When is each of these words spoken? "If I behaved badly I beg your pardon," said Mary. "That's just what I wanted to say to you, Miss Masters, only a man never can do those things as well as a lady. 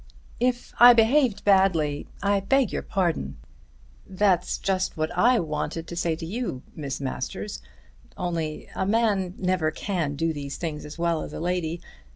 "If 0.39 0.73
I 0.79 0.93
behaved 0.95 1.45
badly 1.45 2.07
I 2.23 2.39
beg 2.39 2.71
your 2.73 2.81
pardon," 2.81 3.37
said 4.05 4.09
Mary. 4.09 4.17
"That's 4.17 4.57
just 4.57 4.97
what 4.97 5.15
I 5.15 5.37
wanted 5.37 5.85
to 5.85 5.95
say 5.95 6.15
to 6.15 6.25
you, 6.25 6.63
Miss 6.75 6.99
Masters, 6.99 7.61
only 8.17 8.67
a 8.75 8.87
man 8.87 9.35
never 9.37 9.69
can 9.69 10.15
do 10.15 10.33
those 10.33 10.55
things 10.55 10.85
as 10.85 10.97
well 10.97 11.21
as 11.21 11.33
a 11.33 11.39
lady. 11.39 11.81